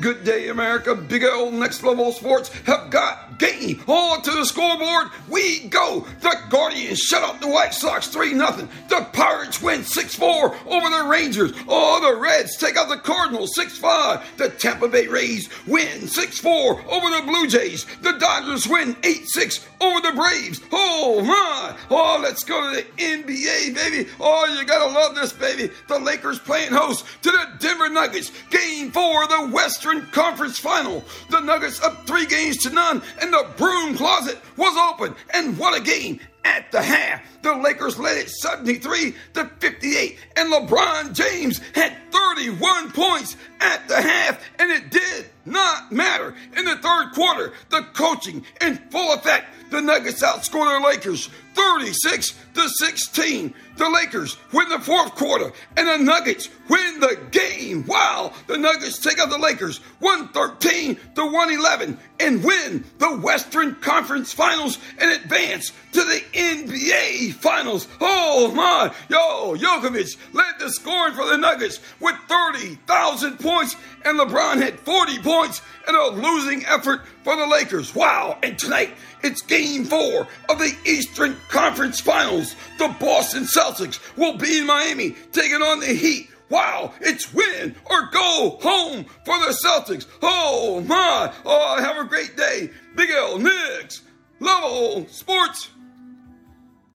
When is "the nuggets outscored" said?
49.70-50.80